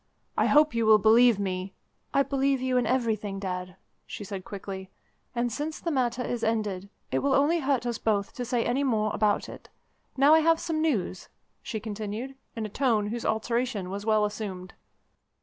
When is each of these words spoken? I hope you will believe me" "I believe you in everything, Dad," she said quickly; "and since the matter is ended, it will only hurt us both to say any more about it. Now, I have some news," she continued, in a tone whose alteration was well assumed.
I 0.35 0.47
hope 0.47 0.73
you 0.73 0.87
will 0.87 0.97
believe 0.97 1.37
me" 1.37 1.75
"I 2.11 2.23
believe 2.23 2.59
you 2.59 2.75
in 2.77 2.87
everything, 2.87 3.37
Dad," 3.37 3.75
she 4.07 4.23
said 4.23 4.43
quickly; 4.43 4.89
"and 5.35 5.51
since 5.51 5.79
the 5.79 5.91
matter 5.91 6.23
is 6.23 6.43
ended, 6.43 6.89
it 7.11 7.19
will 7.19 7.35
only 7.35 7.59
hurt 7.59 7.85
us 7.85 7.99
both 7.99 8.33
to 8.33 8.43
say 8.43 8.65
any 8.65 8.83
more 8.83 9.13
about 9.13 9.47
it. 9.47 9.69
Now, 10.17 10.33
I 10.33 10.39
have 10.39 10.59
some 10.59 10.81
news," 10.81 11.29
she 11.61 11.79
continued, 11.79 12.33
in 12.55 12.65
a 12.65 12.67
tone 12.69 13.09
whose 13.09 13.27
alteration 13.27 13.91
was 13.91 14.03
well 14.03 14.25
assumed. 14.25 14.73